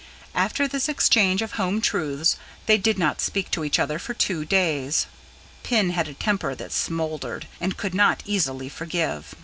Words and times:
After 0.33 0.67
this 0.67 0.89
exchange 0.89 1.43
of 1.43 1.51
home 1.51 1.79
truths, 1.79 2.35
they 2.65 2.79
did 2.79 2.97
not 2.97 3.21
speak 3.21 3.51
to 3.51 3.63
each 3.63 3.77
other 3.77 3.99
for 3.99 4.15
two 4.15 4.43
days: 4.45 5.05
Pin 5.61 5.91
had 5.91 6.07
a 6.07 6.15
temper 6.15 6.55
that 6.55 6.71
smouldered, 6.71 7.45
and 7.59 7.77
could 7.77 7.93
not 7.93 8.23
easily 8.25 8.67
forgive. 8.67 9.35